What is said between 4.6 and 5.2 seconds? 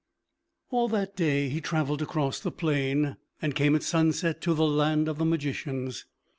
land of